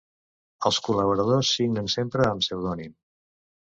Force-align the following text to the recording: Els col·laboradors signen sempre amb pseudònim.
Els 0.69 0.79
col·laboradors 0.87 1.53
signen 1.59 1.93
sempre 1.99 2.29
amb 2.33 2.47
pseudònim. 2.49 3.01